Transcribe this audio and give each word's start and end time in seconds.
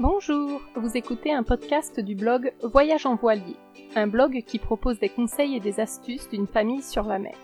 Bonjour, 0.00 0.62
vous 0.74 0.96
écoutez 0.96 1.34
un 1.34 1.42
podcast 1.42 2.00
du 2.00 2.14
blog 2.14 2.54
Voyage 2.62 3.04
en 3.04 3.14
voilier, 3.14 3.56
un 3.94 4.06
blog 4.06 4.42
qui 4.46 4.58
propose 4.58 4.98
des 4.98 5.10
conseils 5.10 5.54
et 5.54 5.60
des 5.60 5.80
astuces 5.80 6.30
d'une 6.30 6.46
famille 6.46 6.80
sur 6.80 7.02
la 7.04 7.18
mer. 7.18 7.36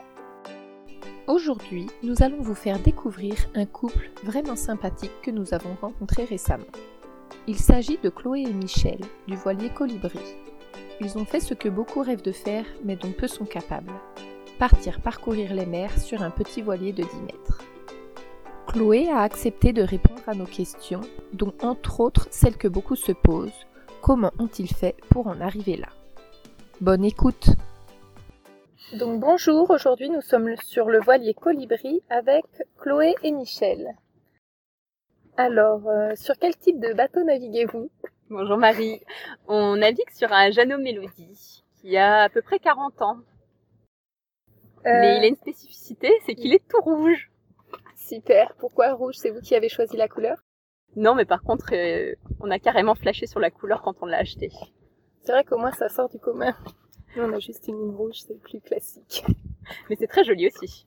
Aujourd'hui, 1.27 1.89
nous 2.03 2.23
allons 2.23 2.41
vous 2.41 2.55
faire 2.55 2.79
découvrir 2.79 3.35
un 3.55 3.67
couple 3.67 4.09
vraiment 4.25 4.57
sympathique 4.57 5.13
que 5.23 5.31
nous 5.31 5.53
avons 5.53 5.75
rencontré 5.79 6.25
récemment. 6.25 6.65
Il 7.47 7.59
s'agit 7.59 7.99
de 7.99 8.09
Chloé 8.09 8.45
et 8.49 8.55
Michel, 8.55 9.01
du 9.27 9.37
voilier 9.37 9.69
Colibri. 9.69 10.19
Ils 11.03 11.19
ont 11.19 11.27
fait 11.27 11.41
ce 11.41 11.53
que 11.53 11.69
beaucoup 11.69 12.01
rêvent 12.01 12.23
de 12.23 12.33
faire, 12.33 12.65
mais 12.83 12.97
dont 12.97 13.13
peu 13.13 13.29
sont 13.29 13.45
capables. 13.45 13.93
Partir 14.59 15.03
parcourir 15.03 15.53
les 15.53 15.67
mers 15.67 16.01
sur 16.01 16.23
un 16.23 16.31
petit 16.31 16.63
voilier 16.63 16.95
de 16.95 17.03
10 17.03 17.09
mètres. 17.27 17.63
Chloé 18.69 19.09
a 19.11 19.23
accepté 19.23 19.73
de 19.73 19.81
répondre 19.81 20.21
à 20.27 20.35
nos 20.35 20.45
questions, 20.45 21.01
dont 21.33 21.55
entre 21.63 22.01
autres 22.01 22.29
celles 22.31 22.59
que 22.59 22.69
beaucoup 22.69 22.97
se 22.97 23.13
posent. 23.13 23.67
Comment 24.03 24.31
ont-ils 24.39 24.69
fait 24.69 24.95
pour 25.09 25.27
en 25.27 25.41
arriver 25.41 25.79
là? 25.79 25.89
Bonne 26.83 27.03
écoute 27.03 27.49
Donc 28.93 29.21
bonjour, 29.21 29.71
aujourd'hui 29.71 30.11
nous 30.11 30.21
sommes 30.21 30.55
sur 30.59 30.91
le 30.91 31.01
voilier 31.01 31.33
Colibri 31.33 32.03
avec 32.11 32.45
Chloé 32.79 33.15
et 33.23 33.33
Michel. 33.33 33.97
Alors, 35.39 35.89
euh, 35.89 36.15
sur 36.15 36.37
quel 36.39 36.55
type 36.55 36.79
de 36.79 36.93
bateau 36.93 37.25
naviguez-vous? 37.25 37.91
Bonjour 38.29 38.59
Marie, 38.59 39.01
on 39.47 39.77
navigue 39.77 40.11
sur 40.11 40.31
un 40.31 40.51
Jeannot 40.51 40.79
Mélodie 40.79 41.65
qui 41.81 41.97
a 41.97 42.25
à 42.25 42.29
peu 42.29 42.43
près 42.43 42.59
40 42.59 43.01
ans. 43.01 43.17
Mais 44.85 45.17
il 45.17 45.25
a 45.25 45.27
une 45.27 45.37
spécificité, 45.37 46.13
c'est 46.27 46.35
qu'il 46.35 46.53
est 46.53 46.69
tout 46.69 46.83
rouge. 46.83 47.31
Super. 48.09 48.55
Pourquoi 48.59 48.95
rouge? 48.95 49.17
C'est 49.19 49.31
vous 49.31 49.41
qui 49.41 49.55
avez 49.55 49.69
choisi 49.69 49.97
la 49.99 50.09
couleur? 50.09 50.39
Non, 50.97 51.15
mais 51.15 51.27
par 51.27 51.43
contre, 51.43 51.75
euh, 51.75 52.15
on 52.41 52.51
a 52.51 52.59
carrément 52.59 52.95
flashé 52.95 53.27
sur 53.27 53.39
la 53.39 53.51
couleur 53.51 53.83
quand 53.83 53.97
on 54.01 54.07
l'a 54.07 54.17
acheté. 54.17 54.51
C'est 55.21 55.33
vrai 55.33 55.45
qu'au 55.45 55.59
moins 55.59 55.73
ça 55.73 55.91
sort 55.91 56.09
du 56.09 56.19
commun. 56.19 56.57
Nous, 57.17 57.23
on 57.25 57.33
a 57.35 57.39
juste 57.39 57.69
une 57.69 57.79
ligne 57.79 57.95
rouge, 57.95 58.21
c'est 58.27 58.41
plus 58.41 58.61
classique. 58.61 59.27
Mais 59.91 59.97
c'est 59.99 60.07
très 60.07 60.25
joli 60.25 60.47
aussi. 60.47 60.87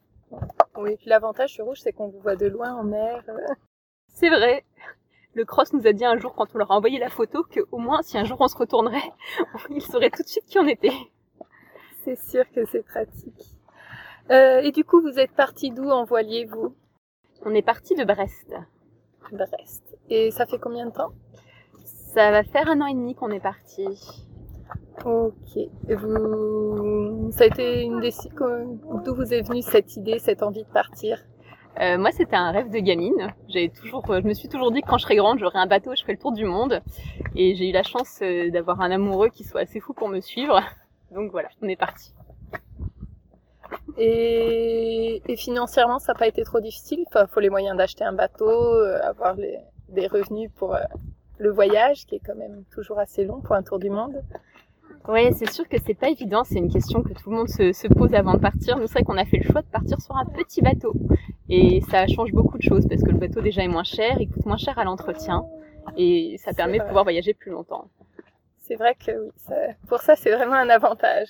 Oui, 0.78 0.96
puis 0.96 1.10
l'avantage 1.10 1.54
sur 1.54 1.66
rouge, 1.66 1.80
c'est 1.82 1.94
qu'on 1.94 2.08
vous 2.08 2.20
voit 2.20 2.36
de 2.36 2.48
loin 2.48 2.74
en 2.74 2.84
mer. 2.84 3.24
C'est 4.08 4.30
vrai. 4.30 4.66
Le 5.36 5.46
cross 5.46 5.74
nous 5.74 5.86
a 5.86 5.94
dit 5.94 6.06
un 6.06 6.18
jour, 6.18 6.34
quand 6.34 6.48
on 6.56 6.58
leur 6.58 6.72
a 6.72 6.76
envoyé 6.76 6.98
la 6.98 7.10
photo, 7.10 7.44
que 7.44 7.60
au 7.72 7.78
moins, 7.78 8.02
si 8.02 8.18
un 8.18 8.24
jour 8.24 8.42
on 8.42 8.48
se 8.48 8.58
retournerait, 8.58 9.12
ils 9.70 9.82
sauraient 9.82 10.10
tout 10.10 10.24
de 10.24 10.28
suite 10.28 10.46
qui 10.46 10.58
on 10.58 10.68
était. 10.68 10.98
C'est 12.04 12.18
sûr 12.18 12.50
que 12.52 12.66
c'est 12.66 12.84
pratique. 12.84 13.46
Euh, 14.32 14.62
et 14.62 14.72
du 14.72 14.84
coup, 14.84 15.02
vous 15.02 15.20
êtes 15.20 15.34
parti 15.34 15.70
d'où 15.70 15.90
en 15.90 16.04
voilier, 16.04 16.46
vous? 16.46 16.76
On 17.44 17.54
est 17.56 17.62
parti 17.62 17.96
de 17.96 18.04
Brest. 18.04 18.54
Brest. 19.32 19.98
Et 20.10 20.32
ça 20.32 20.46
fait 20.46 20.60
combien 20.60 20.86
de 20.86 20.92
temps? 20.92 21.12
Ça 21.84 22.32
va 22.32 22.44
faire 22.44 22.70
un 22.70 22.82
an 22.82 22.86
et 22.86 22.94
demi 22.94 23.16
qu'on 23.16 23.32
est 23.32 23.40
parti. 23.40 23.86
Ok. 25.06 25.58
Et 25.58 25.96
vous... 25.96 27.32
Ça 27.32 27.46
a 27.46 27.48
été 27.48 27.84
une 27.84 28.00
des... 28.00 28.12
D'où 29.04 29.16
vous 29.16 29.34
est 29.34 29.42
venue 29.42 29.62
cette 29.62 29.96
idée, 29.96 30.20
cette 30.20 30.44
envie 30.44 30.64
de 30.64 30.70
partir? 30.70 31.24
Euh, 31.80 31.98
moi, 31.98 32.12
c'était 32.12 32.36
un 32.36 32.52
rêve 32.52 32.70
de 32.70 32.80
gamine. 32.80 33.34
J'ai 33.48 33.70
toujours, 33.70 34.06
je 34.08 34.28
me 34.28 34.34
suis 34.34 34.50
toujours 34.50 34.72
dit 34.72 34.82
que 34.82 34.88
quand 34.88 34.98
je 34.98 35.04
serais 35.04 35.16
grande, 35.16 35.40
j'aurais 35.40 35.60
un 35.60 35.68
bateau, 35.68 35.96
je 35.96 36.02
ferais 36.02 36.14
le 36.14 36.20
tour 36.20 36.34
du 36.34 36.46
monde. 36.46 36.82
Et 37.36 37.56
j'ai 37.56 37.70
eu 37.70 37.72
la 37.72 37.84
chance 37.84 38.20
euh, 38.22 38.52
d'avoir 38.52 38.82
un 38.82 38.92
amoureux 38.92 39.30
qui 39.30 39.46
soit 39.46 39.62
assez 39.62 39.80
fou 39.80 39.94
pour 39.94 40.10
me 40.10 40.20
suivre. 40.20 40.62
Donc 41.12 41.32
voilà, 41.32 41.48
on 41.62 41.68
est 41.70 41.78
parti. 41.78 42.14
Et, 43.98 45.22
et 45.28 45.36
financièrement, 45.36 46.00
ça 46.00 46.14
n'a 46.14 46.20
pas 46.20 46.28
été 46.28 46.44
trop 46.44 46.60
difficile. 46.60 47.06
Il 47.16 47.28
faut 47.30 47.40
les 47.40 47.50
moyens 47.50 47.78
d'acheter 47.78 48.04
un 48.04 48.14
bateau, 48.14 48.50
euh, 48.50 49.00
avoir 49.04 49.36
les, 49.36 49.58
des 49.90 50.08
revenus 50.08 50.50
pour 50.56 50.76
euh, 50.76 50.80
le 51.38 51.50
voyage, 51.52 52.06
qui 52.06 52.16
est 52.16 52.22
quand 52.26 52.36
même 52.36 52.64
toujours 52.72 53.00
assez 53.00 53.24
long 53.26 53.42
pour 53.42 53.56
un 53.56 53.64
tour 53.64 53.80
du 53.80 53.90
monde. 53.90 54.22
Oui, 55.08 55.34
c'est 55.34 55.50
sûr 55.52 55.68
que 55.68 55.78
c'est 55.84 55.96
pas 55.96 56.10
évident. 56.10 56.44
C'est 56.44 56.60
une 56.60 56.72
question 56.72 57.02
que 57.02 57.14
tout 57.14 57.30
le 57.32 57.36
monde 57.38 57.50
se, 57.50 57.74
se 57.74 57.88
pose 57.88 58.14
avant 58.14 58.34
de 58.34 58.40
partir. 58.40 58.78
Nous, 58.78 58.86
c'est 58.88 58.94
vrai 58.94 59.04
qu'on 59.04 59.18
a 59.18 59.26
fait 59.26 59.38
le 59.38 59.52
choix 59.52 59.62
de 59.62 59.68
partir 59.68 60.00
sur 60.00 60.16
un 60.16 60.26
petit 60.26 60.62
bateau. 60.62 60.94
Et 61.50 61.82
ça 61.90 62.06
change 62.08 62.32
beaucoup 62.32 62.58
de 62.58 62.64
choses 62.64 62.88
parce 62.88 63.02
que 63.02 63.10
le 63.10 63.18
bateau 63.18 63.42
déjà 63.42 63.64
est 63.64 63.68
moins 63.68 63.84
cher, 63.84 64.22
il 64.22 64.30
coûte 64.30 64.46
moins 64.46 64.58
cher 64.58 64.78
à 64.78 64.84
l'entretien. 64.84 65.44
Et 65.98 66.38
ça 66.38 66.54
permet 66.54 66.78
de 66.80 66.84
pouvoir 66.84 67.04
voyager 67.04 67.34
plus 67.34 67.52
longtemps. 67.52 67.86
C'est 68.60 68.76
vrai 68.76 68.96
que 68.96 69.12
oui, 69.12 69.32
ça- 69.38 69.56
pour 69.90 70.02
ça, 70.02 70.16
c'est 70.16 70.32
vraiment 70.32 70.54
un 70.54 70.70
avantage. 70.70 71.30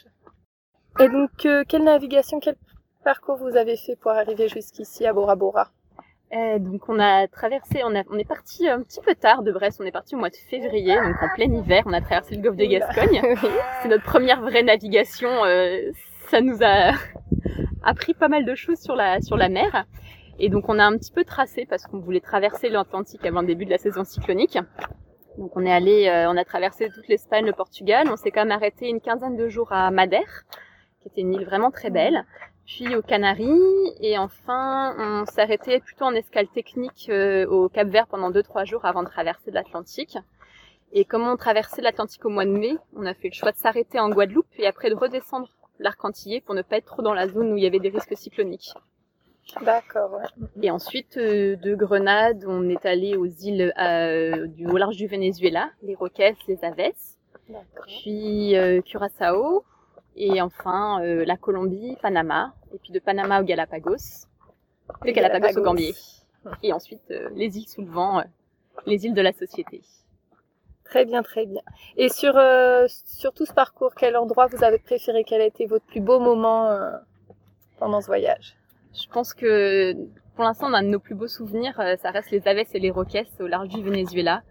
Et 0.99 1.07
donc, 1.07 1.45
euh, 1.45 1.63
quelle 1.67 1.83
navigation, 1.83 2.39
quel 2.39 2.55
parcours 3.03 3.37
vous 3.37 3.55
avez 3.55 3.77
fait 3.77 3.95
pour 3.95 4.11
arriver 4.11 4.47
jusqu'ici 4.47 5.05
à 5.05 5.13
Bora 5.13 5.35
Bora? 5.35 5.71
Euh, 6.33 6.59
donc 6.59 6.87
on 6.87 6.97
a 6.97 7.27
traversé, 7.27 7.81
on, 7.83 7.93
a, 7.93 8.03
on 8.09 8.17
est 8.17 8.27
parti 8.27 8.69
un 8.69 8.81
petit 8.83 9.01
peu 9.01 9.15
tard 9.15 9.43
de 9.43 9.51
Brest, 9.51 9.81
on 9.81 9.85
est 9.85 9.91
parti 9.91 10.15
au 10.15 10.17
mois 10.17 10.29
de 10.29 10.35
février, 10.35 10.95
donc 10.95 11.21
en 11.21 11.27
plein 11.35 11.51
hiver, 11.51 11.83
on 11.85 11.91
a 11.91 11.99
traversé 11.99 12.35
le 12.35 12.41
golfe 12.41 12.55
de 12.55 12.65
Gascogne. 12.65 13.21
C'est 13.81 13.89
notre 13.89 14.05
première 14.05 14.39
vraie 14.41 14.63
navigation, 14.63 15.29
euh, 15.43 15.91
ça 16.29 16.39
nous 16.39 16.57
a 16.61 16.93
appris 17.83 18.13
pas 18.13 18.29
mal 18.29 18.45
de 18.45 18.55
choses 18.55 18.79
sur 18.79 18.95
la, 18.95 19.19
sur 19.19 19.35
la 19.35 19.49
mer. 19.49 19.85
Et 20.39 20.47
donc 20.47 20.69
on 20.69 20.79
a 20.79 20.85
un 20.85 20.97
petit 20.97 21.11
peu 21.11 21.25
tracé 21.25 21.65
parce 21.69 21.83
qu'on 21.83 21.99
voulait 21.99 22.21
traverser 22.21 22.69
l'Atlantique 22.69 23.25
avant 23.25 23.41
le 23.41 23.47
début 23.47 23.65
de 23.65 23.71
la 23.71 23.77
saison 23.77 24.05
cyclonique. 24.05 24.57
Donc 25.37 25.57
on 25.57 25.65
est 25.65 25.71
allé, 25.71 26.07
euh, 26.07 26.31
on 26.31 26.37
a 26.37 26.45
traversé 26.45 26.87
toute 26.95 27.09
l'Espagne, 27.09 27.45
le 27.45 27.53
Portugal, 27.53 28.07
on 28.09 28.15
s'est 28.15 28.31
quand 28.31 28.45
même 28.45 28.51
arrêté 28.51 28.87
une 28.87 29.01
quinzaine 29.01 29.35
de 29.35 29.49
jours 29.49 29.73
à 29.73 29.91
Madère, 29.91 30.43
qui 31.01 31.07
était 31.07 31.21
une 31.21 31.33
île 31.33 31.45
vraiment 31.45 31.71
très 31.71 31.89
belle 31.89 32.25
puis 32.65 32.95
aux 32.95 33.01
Canaries 33.01 33.93
et 33.99 34.17
enfin 34.17 34.95
on 34.97 35.25
arrêté 35.39 35.79
plutôt 35.79 36.05
en 36.05 36.13
escale 36.13 36.47
technique 36.47 37.07
euh, 37.09 37.45
au 37.47 37.69
Cap 37.69 37.87
Vert 37.87 38.07
pendant 38.07 38.31
2-3 38.31 38.65
jours 38.65 38.85
avant 38.85 39.03
de 39.03 39.09
traverser 39.09 39.51
l'Atlantique. 39.51 40.17
Et 40.93 41.05
comme 41.05 41.27
on 41.27 41.37
traversait 41.37 41.81
l'Atlantique 41.81 42.25
au 42.25 42.29
mois 42.29 42.45
de 42.45 42.51
mai, 42.51 42.75
on 42.95 43.05
a 43.05 43.13
fait 43.13 43.29
le 43.29 43.33
choix 43.33 43.51
de 43.51 43.57
s'arrêter 43.57 43.99
en 43.99 44.09
Guadeloupe 44.09 44.47
et 44.57 44.67
après 44.67 44.89
de 44.89 44.95
redescendre 44.95 45.47
l'arc 45.79 45.99
pour 46.45 46.55
ne 46.55 46.61
pas 46.61 46.77
être 46.77 46.85
trop 46.85 47.01
dans 47.01 47.13
la 47.13 47.27
zone 47.27 47.53
où 47.53 47.57
il 47.57 47.63
y 47.63 47.67
avait 47.67 47.79
des 47.79 47.89
risques 47.89 48.15
cycloniques. 48.15 48.73
D'accord, 49.61 50.13
ouais. 50.13 50.47
Et 50.61 50.69
ensuite 50.69 51.17
euh, 51.17 51.55
de 51.55 51.75
Grenade, 51.75 52.45
on 52.47 52.69
est 52.69 52.85
allé 52.85 53.15
aux 53.15 53.25
îles 53.25 53.73
euh, 53.79 54.47
du 54.47 54.67
au 54.67 54.77
large 54.77 54.97
du 54.97 55.07
Venezuela, 55.07 55.71
les 55.81 55.95
Roques, 55.95 56.35
les 56.47 56.63
Aves, 56.63 56.93
puis 57.87 58.55
euh, 58.55 58.81
Curaçao 58.81 59.65
et 60.15 60.41
enfin 60.41 61.01
euh, 61.01 61.25
la 61.25 61.37
Colombie, 61.37 61.97
Panama 62.01 62.53
et 62.73 62.77
puis 62.77 62.91
de 62.91 62.99
Panama 62.99 63.41
aux 63.41 63.45
Galapagos, 63.45 64.27
de 65.05 65.11
Galapagos 65.11 65.59
au 65.59 65.63
Gambier 65.63 65.93
et 66.63 66.73
ensuite 66.73 67.11
euh, 67.11 67.29
les 67.35 67.57
îles 67.57 67.67
sous 67.67 67.81
le 67.81 67.91
vent, 67.91 68.19
euh, 68.19 68.23
les 68.85 69.05
îles 69.05 69.13
de 69.13 69.21
la 69.21 69.31
société. 69.31 69.81
Très 70.83 71.05
bien, 71.05 71.23
très 71.23 71.45
bien. 71.45 71.61
Et 71.95 72.09
sur, 72.09 72.33
sur 72.87 73.31
tout 73.31 73.45
ce 73.45 73.53
parcours, 73.53 73.95
quel 73.95 74.17
endroit 74.17 74.47
vous 74.47 74.61
avez 74.61 74.77
préféré? 74.77 75.23
Quel 75.23 75.39
a 75.39 75.45
été 75.45 75.65
votre 75.65 75.85
plus 75.85 76.01
beau 76.01 76.19
moment 76.19 76.69
pendant 77.79 78.01
ce 78.01 78.07
voyage? 78.07 78.57
Je 78.93 79.07
pense 79.07 79.33
que 79.33 79.93
pour 80.35 80.43
l'instant, 80.43 80.73
a 80.73 80.81
de 80.81 80.87
nos 80.87 80.99
plus 80.99 81.15
beaux 81.15 81.29
souvenirs, 81.29 81.75
ça 82.01 82.11
reste 82.11 82.31
les 82.31 82.45
Aves 82.45 82.65
et 82.73 82.79
les 82.79 82.91
Roques 82.91 83.25
au 83.39 83.47
large 83.47 83.69
du 83.69 83.81
Venezuela, 83.81 84.43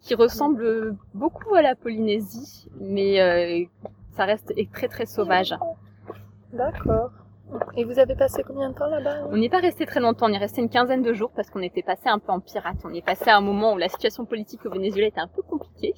qui 0.00 0.16
ressemblent 0.16 0.96
beaucoup 1.14 1.54
à 1.54 1.62
la 1.62 1.76
Polynésie, 1.76 2.66
mais 2.80 3.68
ça 4.16 4.24
reste 4.24 4.52
très 4.72 4.88
très 4.88 5.06
sauvage. 5.06 5.54
D'accord. 6.52 7.10
Et 7.76 7.84
vous 7.84 7.98
avez 7.98 8.16
passé 8.16 8.42
combien 8.42 8.70
de 8.70 8.74
temps 8.74 8.88
là-bas 8.88 9.28
On 9.30 9.36
n'est 9.36 9.48
pas 9.48 9.60
resté 9.60 9.86
très 9.86 10.00
longtemps, 10.00 10.26
on 10.28 10.32
est 10.32 10.38
resté 10.38 10.60
une 10.60 10.68
quinzaine 10.68 11.02
de 11.02 11.12
jours 11.12 11.30
parce 11.30 11.48
qu'on 11.48 11.62
était 11.62 11.82
passé 11.82 12.08
un 12.08 12.18
peu 12.18 12.32
en 12.32 12.40
pirate. 12.40 12.78
On 12.84 12.92
est 12.92 13.04
passé 13.04 13.30
à 13.30 13.36
un 13.36 13.40
moment 13.40 13.74
où 13.74 13.78
la 13.78 13.88
situation 13.88 14.24
politique 14.24 14.66
au 14.66 14.70
Venezuela 14.70 15.06
était 15.06 15.20
un 15.20 15.28
peu 15.28 15.42
compliquée 15.42 15.94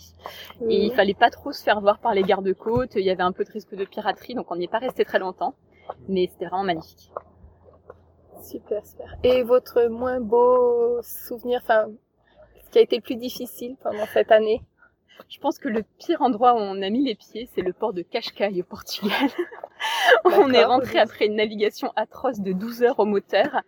et 0.69 0.85
il 0.85 0.93
fallait 0.93 1.15
pas 1.15 1.31
trop 1.31 1.53
se 1.53 1.63
faire 1.63 1.81
voir 1.81 2.01
par 2.01 2.13
les 2.13 2.23
gardes-côtes. 2.23 2.97
Il 2.97 3.05
y 3.05 3.11
avait 3.11 3.23
un 3.23 3.33
peu 3.33 3.45
de 3.45 3.51
risque 3.51 3.75
de 3.75 3.85
piraterie, 3.85 4.35
donc 4.35 4.51
on 4.51 4.57
n'y 4.57 4.65
est 4.65 4.71
pas 4.71 4.79
resté 4.79 5.05
très 5.05 5.19
longtemps. 5.19 5.55
Mais 6.09 6.29
c'était 6.31 6.47
vraiment 6.47 6.65
magnifique. 6.65 7.11
Super, 8.43 8.85
super. 8.85 9.17
Et 9.23 9.43
votre 9.43 9.87
moins 9.89 10.21
beau 10.21 11.01
souvenir, 11.03 11.61
enfin, 11.63 11.87
ce 12.65 12.71
qui 12.71 12.79
a 12.79 12.83
été 12.83 12.97
le 12.97 13.03
plus 13.03 13.17
difficile 13.17 13.77
pendant 13.83 14.05
cette 14.13 14.31
année? 14.31 14.61
Je 15.29 15.39
pense 15.39 15.59
que 15.59 15.69
le 15.69 15.83
pire 15.99 16.23
endroit 16.23 16.55
où 16.55 16.59
on 16.59 16.83
a 16.83 16.91
mis 16.91 17.05
les 17.05 17.15
pieds, 17.15 17.49
c'est 17.55 17.63
le 17.63 17.73
port 17.73 17.93
de 17.93 18.03
Cascais 18.03 18.61
au 18.61 18.65
Portugal. 18.65 19.31
on 20.25 20.53
est 20.53 20.65
rentré 20.65 20.99
après 20.99 21.27
une 21.27 21.37
navigation 21.37 21.93
atroce 21.97 22.41
de 22.41 22.53
12 22.53 22.83
heures 22.83 22.99
au 22.99 23.05
moteur. 23.05 23.63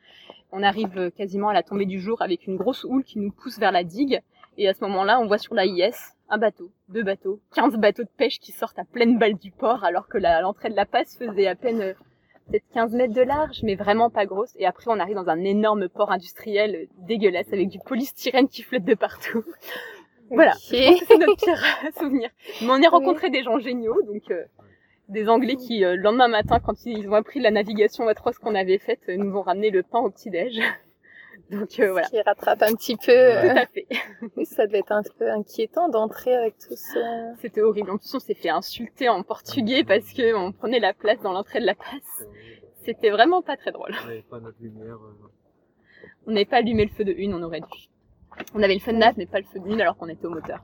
On 0.52 0.62
arrive 0.62 1.10
quasiment 1.16 1.48
à 1.48 1.54
la 1.54 1.62
tombée 1.62 1.86
du 1.86 2.00
jour 2.00 2.22
avec 2.22 2.46
une 2.46 2.56
grosse 2.56 2.84
houle 2.84 3.04
qui 3.04 3.18
nous 3.18 3.30
pousse 3.30 3.58
vers 3.58 3.72
la 3.72 3.84
digue. 3.84 4.20
Et 4.58 4.68
à 4.68 4.74
ce 4.74 4.80
moment-là, 4.84 5.20
on 5.20 5.26
voit 5.26 5.38
sur 5.38 5.54
la 5.54 5.66
IS 5.66 5.94
un 6.30 6.38
bateau, 6.38 6.70
deux 6.88 7.02
bateaux, 7.02 7.40
15 7.54 7.76
bateaux 7.76 8.04
de 8.04 8.08
pêche 8.16 8.38
qui 8.38 8.52
sortent 8.52 8.78
à 8.78 8.84
pleine 8.84 9.18
balle 9.18 9.34
du 9.34 9.50
port 9.50 9.84
alors 9.84 10.06
que 10.06 10.18
l'entrée 10.18 10.70
de 10.70 10.76
la 10.76 10.86
passe 10.86 11.16
faisait 11.18 11.48
à 11.48 11.56
peine 11.56 11.80
euh, 11.80 11.94
peut-être 12.48 12.64
15 12.72 12.92
mètres 12.92 13.14
de 13.14 13.22
large, 13.22 13.60
mais 13.62 13.74
vraiment 13.74 14.10
pas 14.10 14.26
grosse. 14.26 14.52
Et 14.56 14.66
après, 14.66 14.86
on 14.88 14.98
arrive 15.00 15.16
dans 15.16 15.28
un 15.28 15.42
énorme 15.42 15.88
port 15.88 16.12
industriel 16.12 16.74
euh, 16.74 16.86
dégueulasse 17.06 17.52
avec 17.52 17.68
du 17.68 17.78
polystyrène 17.80 18.48
qui 18.48 18.62
flotte 18.62 18.84
de 18.84 18.94
partout. 18.94 19.44
Voilà, 20.30 20.52
c'est 20.52 20.96
notre 21.18 21.36
pire 21.36 21.62
euh, 21.84 21.90
souvenir. 21.98 22.30
Mais 22.62 22.68
on 22.70 22.82
a 22.82 22.88
rencontré 22.88 23.30
des 23.30 23.42
gens 23.42 23.58
géniaux, 23.58 24.00
donc 24.02 24.30
euh, 24.30 24.44
des 25.10 25.28
Anglais 25.28 25.56
qui, 25.56 25.84
euh, 25.84 25.96
le 25.96 26.02
lendemain 26.02 26.28
matin, 26.28 26.60
quand 26.60 26.86
ils 26.86 27.08
ont 27.08 27.14
appris 27.14 27.40
la 27.40 27.50
navigation 27.50 28.06
atroce 28.08 28.38
qu'on 28.38 28.54
avait 28.54 28.78
faite, 28.78 29.00
euh, 29.08 29.16
nous 29.16 29.36
ont 29.36 29.42
ramené 29.42 29.70
le 29.70 29.82
pain 29.82 29.98
au 29.98 30.10
petit-déj. 30.10 30.60
Donc 31.50 31.80
euh, 31.80 31.90
voilà. 31.90 32.06
Qui 32.06 32.20
rattrape 32.20 32.62
un 32.62 32.74
petit 32.74 32.96
peu. 32.96 33.06
Tout 33.06 33.58
à 33.58 33.66
fait. 33.66 33.88
ça 34.44 34.68
devait 34.68 34.78
être 34.78 34.92
un 34.92 35.02
peu 35.18 35.28
inquiétant 35.28 35.88
d'entrer 35.88 36.32
avec 36.32 36.56
tout 36.58 36.76
ça. 36.76 37.34
C'était 37.40 37.60
horrible. 37.60 37.90
En 37.90 37.98
plus, 37.98 38.14
on 38.14 38.20
s'est 38.20 38.34
fait 38.34 38.50
insulter 38.50 39.08
en 39.08 39.24
portugais 39.24 39.82
parce 39.82 40.12
que 40.12 40.32
on 40.36 40.52
prenait 40.52 40.78
la 40.78 40.94
place 40.94 41.20
dans 41.22 41.32
l'entrée 41.32 41.58
de 41.58 41.66
la 41.66 41.74
passe. 41.74 42.24
C'était 42.84 43.10
vraiment 43.10 43.42
pas 43.42 43.56
très 43.56 43.72
drôle. 43.72 43.96
On 44.04 44.06
n'avait 44.06 44.22
pas 44.22 44.38
notre 44.38 44.58
lumière. 44.60 44.96
On 46.28 46.30
n'avait 46.30 46.44
pas 46.44 46.58
allumé 46.58 46.84
le 46.84 46.90
feu 46.90 47.02
de 47.02 47.12
une, 47.12 47.34
on 47.34 47.42
aurait 47.42 47.60
dû. 47.60 47.88
On 48.54 48.62
avait 48.62 48.74
le 48.74 48.80
feu 48.80 48.92
de 48.92 48.98
neuf, 48.98 49.14
mais 49.16 49.26
pas 49.26 49.38
le 49.38 49.44
feu 49.44 49.60
de 49.60 49.68
une 49.68 49.80
alors 49.80 49.96
qu'on 49.96 50.08
était 50.08 50.26
au 50.26 50.30
moteur. 50.30 50.58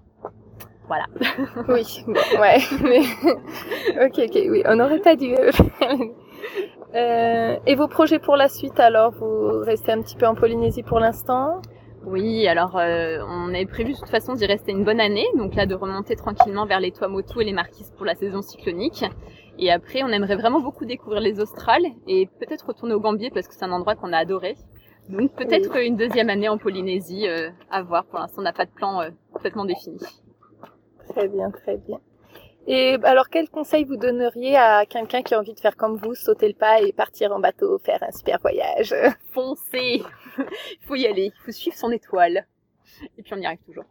Voilà. 0.87 1.07
oui, 1.69 2.05
ouais. 2.39 2.59
Mais... 2.83 3.01
ok, 4.07 4.19
ok, 4.29 4.43
oui, 4.51 4.63
on 4.67 4.77
n'aurait 4.77 5.01
pas 5.01 5.17
dû. 5.17 5.35
euh, 6.95 7.57
et 7.67 7.75
vos 7.75 7.89
projets 7.89 8.19
pour 8.19 8.37
la 8.37 8.49
suite 8.49 8.79
alors 8.79 9.13
Vous 9.13 9.61
restez 9.65 9.93
un 9.93 10.01
petit 10.01 10.17
peu 10.17 10.27
en 10.27 10.35
Polynésie 10.35 10.83
pour 10.83 11.01
l'instant? 11.01 11.61
Oui, 12.05 12.47
alors 12.47 12.77
euh, 12.79 13.19
on 13.29 13.49
avait 13.49 13.67
prévu 13.67 13.93
de 13.95 13.99
toute 13.99 14.09
façon 14.09 14.35
d'y 14.35 14.47
rester 14.47 14.71
une 14.71 14.85
bonne 14.85 15.01
année, 15.01 15.27
donc 15.37 15.57
là 15.57 15.67
de 15.67 15.75
remonter 15.75 16.15
tranquillement 16.15 16.65
vers 16.65 16.79
les 16.79 16.93
Tuamotu 16.93 17.41
et 17.41 17.45
les 17.45 17.53
Marquises 17.53 17.93
pour 17.97 18.07
la 18.07 18.15
saison 18.15 18.43
cyclonique. 18.43 19.05
Et 19.59 19.73
après, 19.73 20.05
on 20.05 20.09
aimerait 20.09 20.37
vraiment 20.37 20.61
beaucoup 20.61 20.85
découvrir 20.85 21.21
les 21.21 21.41
Australes 21.41 21.87
et 22.07 22.29
peut-être 22.39 22.67
retourner 22.67 22.95
au 22.95 23.01
Gambier 23.01 23.31
parce 23.31 23.49
que 23.49 23.55
c'est 23.55 23.65
un 23.65 23.73
endroit 23.73 23.97
qu'on 23.97 24.13
a 24.13 24.19
adoré. 24.19 24.55
Donc 25.09 25.33
peut-être 25.35 25.77
une 25.77 25.97
deuxième 25.97 26.31
année 26.31 26.49
en 26.49 26.59
Polynésie 26.59 27.29
euh, 27.29 27.51
à 27.71 27.83
voir. 27.83 28.05
Pour 28.07 28.19
l'instant, 28.19 28.41
on 28.41 28.45
n'a 28.45 28.53
pas 28.53 28.67
de 28.67 28.71
plan 28.71 29.03
euh, 29.03 29.11
complètement 29.33 29.65
défini. 29.65 30.01
Très 31.09 31.29
bien, 31.29 31.51
très 31.51 31.77
bien. 31.77 32.01
Et 32.67 32.99
alors, 33.05 33.29
quel 33.29 33.49
conseil 33.49 33.85
vous 33.85 33.97
donneriez 33.97 34.57
à 34.57 34.87
quelqu'un 34.87 35.23
qui 35.23 35.35
a 35.35 35.39
envie 35.39 35.55
de 35.55 35.61
faire 35.61 35.77
comme 35.77 35.97
vous, 35.97 36.17
sauter 36.17 36.49
le 36.49 36.55
pas 36.55 36.81
et 36.81 36.93
partir 36.93 37.31
en 37.33 37.39
bateau, 37.39 37.79
faire 37.79 38.03
un 38.03 38.11
super 38.11 38.41
voyage? 38.41 38.93
Foncez 39.33 40.03
Il 40.39 40.45
faut 40.87 40.97
y 40.97 41.07
aller, 41.07 41.27
il 41.27 41.45
faut 41.45 41.53
suivre 41.53 41.77
son 41.77 41.93
étoile. 41.93 42.45
Et 43.17 43.23
puis 43.23 43.35
on 43.35 43.37
y 43.37 43.47
arrive 43.47 43.63
toujours. 43.65 43.85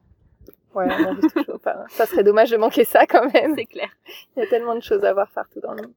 Ouais, 0.74 0.86
on 0.88 1.06
arrive 1.06 1.32
toujours 1.34 1.60
pas. 1.62 1.86
Ça 1.88 2.06
serait 2.06 2.24
dommage 2.24 2.52
de 2.52 2.58
manquer 2.58 2.84
ça 2.84 3.06
quand 3.06 3.32
même. 3.34 3.56
C'est 3.56 3.66
clair. 3.66 3.90
Il 4.36 4.44
y 4.44 4.46
a 4.46 4.48
tellement 4.48 4.76
de 4.76 4.82
choses 4.82 5.06
à 5.06 5.14
voir 5.14 5.32
partout 5.34 5.62
dans 5.62 5.72
le 5.72 5.84
monde. 5.84 5.94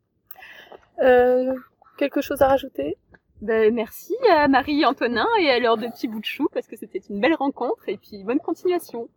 Euh, 1.01 1.55
quelque 1.97 2.21
chose 2.21 2.43
à 2.43 2.49
rajouter? 2.49 2.97
Ben, 3.41 3.73
merci 3.73 4.17
à 4.31 4.49
Marie 4.49 4.85
Antonin 4.85 5.27
et 5.41 5.49
à 5.49 5.59
leur 5.59 5.77
de 5.77 5.87
petits 5.87 6.09
bouts 6.09 6.21
de 6.21 6.25
chou 6.25 6.49
parce 6.53 6.67
que 6.67 6.77
c'était 6.77 7.01
une 7.11 7.21
belle 7.21 7.35
rencontre 7.35 7.89
et 7.89 7.97
puis 7.97 8.25
bonne 8.25 8.41
continuation. 8.41 9.09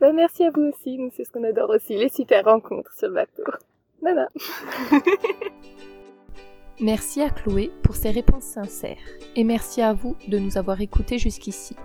Ben, 0.00 0.12
merci 0.12 0.44
à 0.44 0.50
vous 0.50 0.62
aussi, 0.62 0.98
nous 0.98 1.10
c'est 1.14 1.24
ce 1.24 1.32
qu'on 1.32 1.44
adore 1.44 1.70
aussi, 1.70 1.96
les 1.96 2.08
super 2.08 2.44
rencontres 2.44 2.92
sur 2.96 3.08
le 3.08 3.14
bateau. 3.14 3.42
Nana. 4.02 4.28
merci 6.80 7.22
à 7.22 7.30
Chloé 7.30 7.70
pour 7.82 7.96
ses 7.96 8.10
réponses 8.10 8.44
sincères 8.44 8.96
et 9.36 9.44
merci 9.44 9.80
à 9.80 9.92
vous 9.92 10.16
de 10.28 10.38
nous 10.38 10.58
avoir 10.58 10.80
écoutés 10.80 11.18
jusqu'ici. 11.18 11.76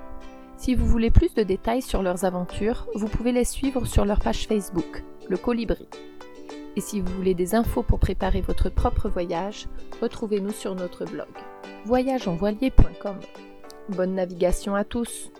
Si 0.57 0.73
vous 0.73 0.87
voulez 0.87 1.11
plus 1.11 1.35
de 1.35 1.43
détails 1.43 1.83
sur 1.83 2.01
leurs 2.01 2.25
aventures, 2.25 2.87
vous 2.95 3.07
pouvez 3.07 3.31
les 3.31 3.45
suivre 3.45 3.85
sur 3.85 4.05
leur 4.05 4.19
page 4.19 4.47
Facebook, 4.47 5.03
le 5.29 5.37
Colibri. 5.37 5.87
Et 6.77 6.81
si 6.81 7.01
vous 7.01 7.11
voulez 7.15 7.33
des 7.33 7.55
infos 7.55 7.81
pour 7.81 7.97
préparer 7.97 8.41
votre 8.41 8.69
propre 8.69 9.09
voyage, 9.09 9.67
retrouvez-nous 9.99 10.51
sur 10.51 10.75
notre 10.75 11.05
blog 11.05 11.25
voyageenvoilier.com. 11.85 13.17
Bonne 13.89 14.13
navigation 14.13 14.75
à 14.75 14.83
tous 14.83 15.31